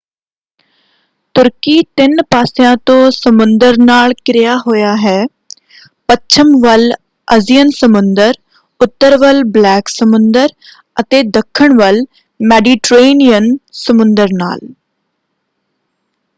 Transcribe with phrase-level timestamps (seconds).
[1.35, 5.25] ਤੁਰਕੀ ਤਿੰਨ ਪਾਸਿਆਂ ਤੋਂ ਸਮੁੰਦਰ ਨਾਲ ਘਿਰਿਆ ਹੋਇਆ ਹੈ:
[6.09, 6.91] ਪੱਛਮ ਵੱਲ
[7.27, 8.33] ਅਜੀਅਨ ਸਮੁੰਦਰ
[8.79, 10.49] ਉੱਤਰ ਵੱਲ ਬਲੈਕ ਸਮੁੰਦਰ
[11.01, 12.03] ਅਤੇ ਦੱਖਣ ਵੱਲ
[12.39, 14.59] ਮੈਡੀਟਰੇਨੀਅਨ ਸਮੁੰਦਰ ਨਾਲ।